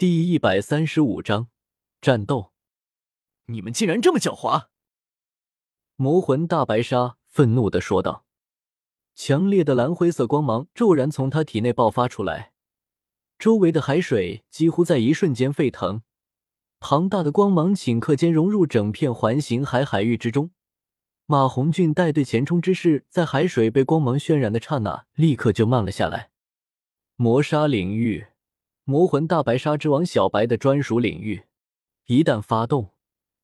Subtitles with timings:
[0.00, 1.48] 第一百三十五章
[2.00, 2.52] 战斗。
[3.48, 4.68] 你们竟然这么狡猾！
[5.96, 8.24] 魔魂大白鲨愤怒的说道。
[9.14, 12.54] 强烈的蓝灰色光芒骤然从他体内爆发出来，
[13.38, 16.00] 周围的海水几乎在一瞬间沸腾。
[16.78, 20.50] 庞大的光芒顷刻间融入整片环形海海域之中。
[21.26, 26.30] 马红俊带队前冲之势，在海水被光芒渲染的刹那，立刻就慢了下来。
[27.16, 28.28] 魔沙领域，
[28.90, 31.44] 魔魂大白鲨之王小白的专属领域，
[32.06, 32.90] 一旦发动，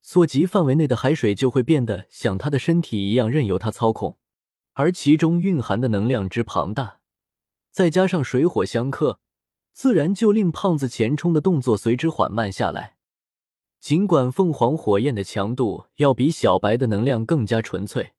[0.02, 4.18] 所及范围内的海水就会变得像他的身体一样，任由他操控。
[4.72, 6.98] 而其中蕴含的能量之庞大，
[7.70, 9.20] 再加上水火相克，
[9.72, 12.96] 自然就令胖子前冲的动作随之缓慢下来。
[13.78, 18.14] 尽管凤凰火焰的强度要比小白的能量更加纯粹，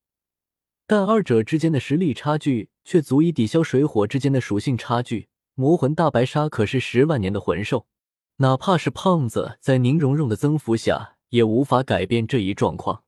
[0.86, 5.28] 但二者之间的实力差距却足以抵消水火之间的属性差距。
[5.60, 7.88] 魔魂大白鲨可是十万年的魂兽，
[8.36, 13.02] 哪怕是胖子在宁荣荣的增幅下，也无法改变这一状况。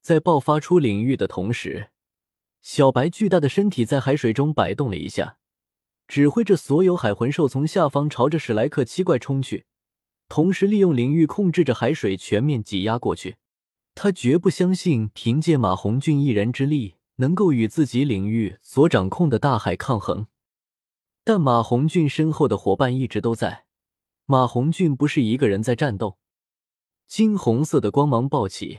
[0.00, 1.90] 在爆发出领域的同时，
[2.62, 5.36] 小白巨大的身体在海水中摆动了一下，
[6.06, 9.66] 指挥着所有海魂兽从下方朝着史莱克七怪冲去。
[10.30, 13.36] 同时，利用领域控制着海水全面挤压过去。
[13.94, 20.28] 他绝不相信凭借马红俊一人之力能够与自己领域所掌控的大海抗衡。
[21.28, 23.66] 但马红俊身后的伙伴一直都在。
[24.24, 26.16] 马红俊不是一个人在战斗。
[27.06, 28.78] 金红色的光芒暴起，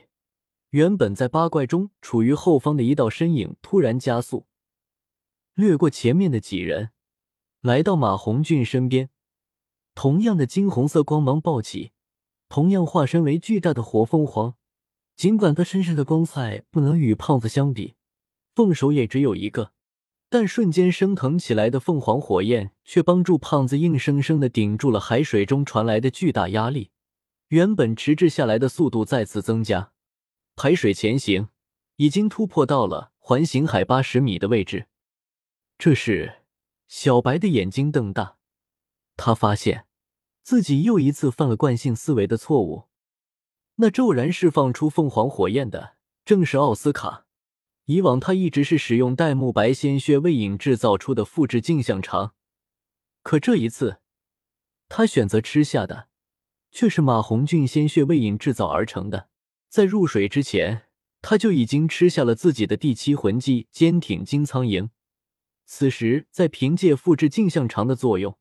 [0.72, 4.47] 原本在八怪中处于后方的一道身影突然加速，
[5.53, 6.89] 掠过前面的几人，
[7.61, 9.11] 来到马红俊身边。
[9.94, 11.91] 同样的金红色光芒暴起，
[12.47, 14.56] 同样化身为巨大的火凤凰。
[15.16, 17.94] 尽管他身上的光彩不能与胖子相比，
[18.56, 19.72] 凤首也只有一个，
[20.30, 26.91] 但瞬间升腾起来的凤凰火焰却帮助胖子硬生生的顶住了海水中传来的巨大压力。
[27.47, 29.91] 原本迟滞下来的速度再次增加，
[30.55, 31.50] 海水前行
[31.95, 34.88] 已经突破到了环形海八十米的位置。
[35.78, 36.44] 这时，
[36.88, 38.38] 小白的眼睛瞪大，
[39.18, 39.85] 他发现。
[40.41, 42.85] 自己又一次犯了惯性思维的错误。
[43.75, 45.95] 那骤然释放出凤凰火焰的
[46.25, 47.28] 正是奥斯卡。
[47.89, 52.35] 以往他一直是使用戴沐白鲜血为影制造出的复制镜像肠，
[53.23, 53.97] 可这一次，
[54.88, 56.07] 他选择吃下的
[56.69, 59.29] 却是马红俊鲜血为影制造而成的。
[59.69, 60.83] 在入水之前，
[61.23, 64.89] 他就已经吃下了自己的第七魂技坚挺金苍蝇。
[65.66, 68.38] 此时，在凭借复制镜像肠的作用。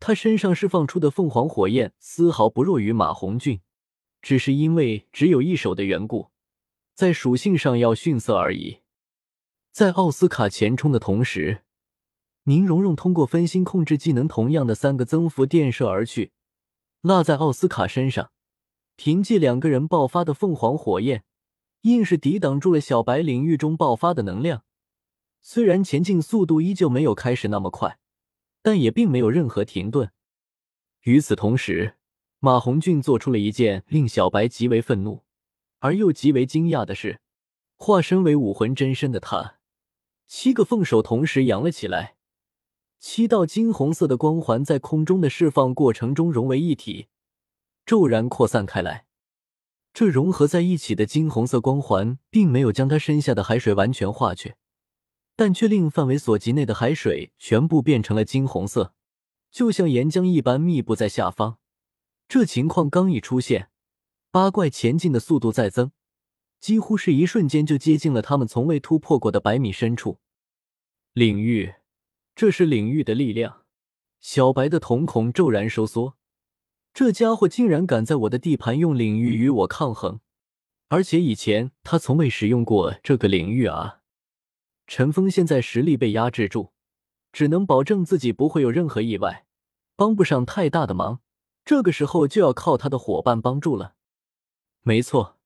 [0.00, 3.60] 他身上释放出的凤凰火焰丝毫不弱于马红俊，
[4.20, 6.31] 只是因为只有一手的缘故，
[6.94, 8.80] 在属性上要逊色而已。
[9.70, 11.62] 在奥斯卡前冲的同时，
[12.44, 16.32] 宁荣荣通过分心控制技能，同样的三个增幅电射而去，
[17.00, 18.30] 落在奥斯卡身上，
[18.96, 21.24] 凭借两个人爆发的凤凰火焰，
[21.82, 24.64] 硬是抵挡住了小白领域中爆发的能量。
[25.40, 27.98] 虽然前进速度依旧没有开始那么快。
[28.64, 30.12] 但也并没有任何停顿。
[31.00, 31.96] 与此同时，
[32.38, 35.24] 马红俊做出了一件令小白极为愤怒
[35.82, 37.20] 而又极为惊讶的是：
[37.76, 39.58] 化身为武魂真身的他，
[40.28, 42.14] 七个凤首同时扬了起来，
[43.00, 47.08] 七道金红色的光环在空中的释放过程中融为一体，
[47.84, 49.06] 骤然扩散开来。
[49.92, 54.54] 这融合在一起的金红色光环，并没有将他身下的海水完全化去。
[55.34, 58.94] 但却令范围所及内的海水全部变成了金红色，
[59.50, 61.58] 就像岩浆一般密布在下方。
[62.28, 63.70] 这情况刚一出现，
[64.32, 65.92] 八怪前进的速度再增，
[66.58, 70.20] 几乎是一瞬间就接近了他们从未突破过的百米深处。
[71.12, 71.74] 领域，
[72.34, 73.64] 这是领域的力量。
[74.20, 76.16] 小白的瞳孔骤然收缩，
[76.94, 80.20] 这家伙竟然敢在我的地盘用领域与我抗衡，
[80.88, 83.98] 而且以前他从未使用过这个领域啊！
[84.86, 86.72] 陈峰现在实力被压制住，
[87.32, 89.44] 只能保证自己不会有任何意外，
[89.94, 91.20] 帮不上太大的忙。
[91.66, 93.96] 这个时候就要靠他的伙伴帮助了。
[94.84, 95.36] 没错，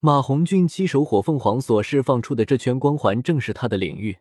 [0.00, 4.18] 马红俊七手火凤凰所释放出的这圈光环正是他的领域。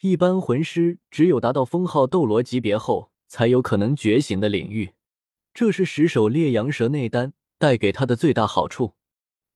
[0.00, 4.94] 一般魂师只有达到封号斗罗级别后才有可能觉醒的领域，
[5.52, 8.94] 这是十手烈阳蛇内丹带给他的最大好处，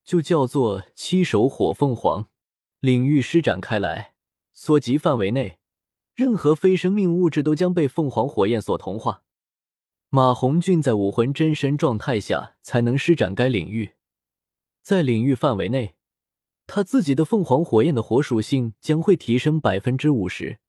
[0.05, 2.29] 就叫做七手火凤凰
[2.79, 4.13] 领域施展开来。
[4.53, 5.59] 所及范围内，
[6.15, 9.23] 任何非生命物质都将被凤凰火焰所同化。
[10.09, 13.91] 马红俊在武魂真身状态下才能施展该领域，
[14.81, 15.95] 在领域范围内，
[16.65, 20.59] 他自己的凤凰火焰的火属性将会提升百分之五十。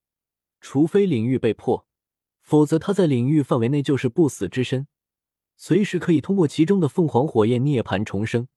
[0.61, 1.87] 除非领域被破，
[2.43, 4.87] 否则他在领域范围内就是不死之身，
[5.57, 8.49] 随时可以通过其中的凤凰火焰涅槃重生。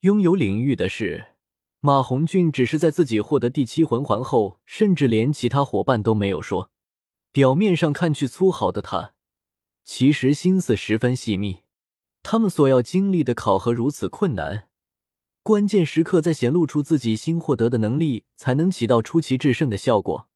[0.00, 1.34] 拥有领域的是
[1.80, 6.70] 马红俊，只是在自己获得第七魂环后，甚至连其他伙伴都没有说。
[7.32, 9.14] 表面上看去粗豪的他，
[9.84, 11.65] 其实心思十分细密。
[12.28, 14.66] 他们所要经历的考核如此困难，
[15.44, 20.28] 关键时刻再显露出自己新获得的能力，才能起到出奇制胜的效果。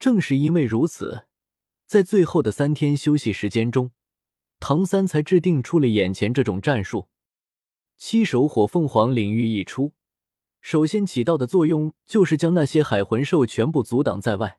[0.00, 1.26] 正是因为如此，
[1.86, 3.92] 在最后的三天休息时间中，
[4.58, 7.06] 唐三才制定出了眼前这种战术。
[7.96, 9.92] 七手火凤凰领域一出，
[10.60, 14.58] 首先起到的作用就是将那些海魂兽全部阻挡在外。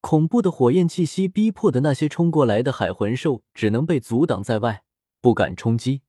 [0.00, 4.84] 恐怖的火焰气息逼迫的那些冲过来的海魂兽，只能被阻挡在外，
[5.20, 6.02] 不敢冲击。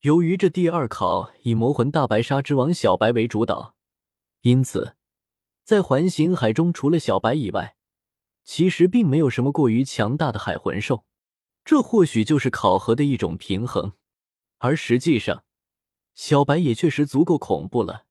[0.00, 3.74] 由于这第二考以魔魂大白鲨之王小白为主导，
[4.42, 4.96] 因此
[5.64, 7.76] 在环形海中，除了小白以外，
[8.44, 11.04] 其实并没有什么过于强大的海魂兽。
[11.64, 13.94] 这或许就是考核的一种平衡。
[14.58, 15.44] 而实际上，
[16.14, 18.06] 小白也确实足够恐怖了。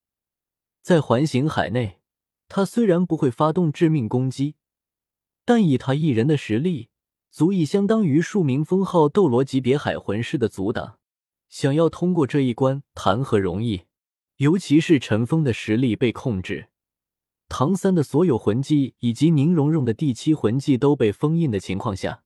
[0.81, 2.01] 在环形海内，
[2.47, 4.55] 他虽然不会发动致命攻击。
[5.45, 6.89] 但以他一人的实力，
[7.35, 10.99] 足以相当于数名封号斗罗级别海魂师的阻挡。
[11.49, 13.81] 想要通过这一关，谈何容易？
[14.37, 16.69] 尤其是陈峰的实力被控制，
[17.49, 22.23] 唐三的所有魂技以及宁荣荣的第七魂技都被封印的情况下，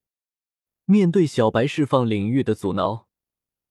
[0.86, 3.08] 面对小白释放领域的阻挠，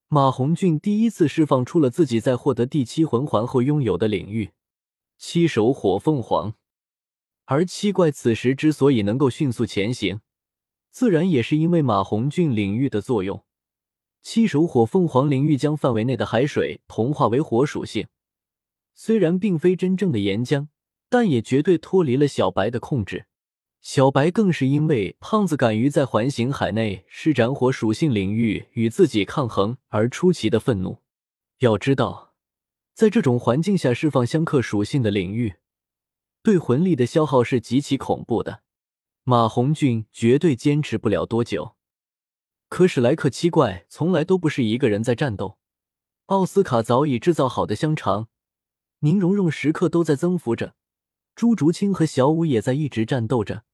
[0.08, 4.50] 马红俊第一次释放出了自己在获得第七魂环后拥有的领域——
[5.16, 6.54] 七手火凤凰。
[7.44, 10.20] 而七怪此时之所以能够迅速前行，
[10.90, 13.44] 自然也是因为马红俊领域的作用。
[14.22, 18.08] 七手火凤凰领域将范围内的海水同化为火属性，
[18.94, 20.68] 虽然并非真正的岩浆，
[21.08, 23.26] 但也绝对脱离了小白的控制。
[23.80, 30.98] 小白更是因为胖子敢于在环形海内施展火属性领域与自己抗衡而出奇的愤怒。
[31.60, 32.34] 要知道，
[32.92, 35.54] 在这种环境下释放相克属性的领域。
[36.42, 38.62] 对魂力的消耗是极其恐怖的，
[39.28, 41.76] 马红俊绝对坚持不了多久。
[42.70, 45.58] 可史莱克七怪从来都不是一个人在战斗，
[46.28, 48.28] 奥斯卡早已制造好的香肠，
[49.00, 50.74] 宁荣荣时刻都在增幅着，
[51.34, 53.64] 朱竹清和小舞也在一直战斗着，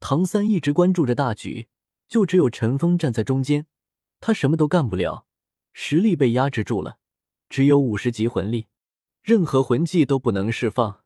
[0.00, 1.68] 唐三一直关注着大局，
[2.08, 3.68] 就只有陈峰站在中间，
[4.18, 5.24] 他什么都干不了，
[5.72, 6.98] 实力被压制住了，
[7.48, 8.66] 只有五十级魂力，
[9.22, 11.04] 任何魂技都不能释放。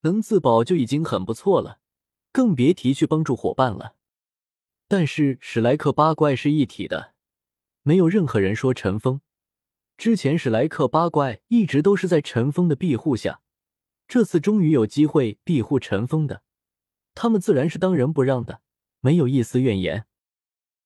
[0.00, 1.80] 能自保就已经很不错了，
[2.36, 3.94] 更别提去帮助伙伴了。
[4.88, 7.14] 但是史莱克八怪是一体的，
[7.82, 9.22] 没有任何人说陈峰。
[9.96, 13.40] 之前史莱克八怪一直都是在陈峰的庇护下，
[14.06, 16.42] 这次终于有机会庇护陈峰的，
[17.14, 18.60] 他们自然是当仁不让的，
[19.00, 20.04] 没有一丝怨言。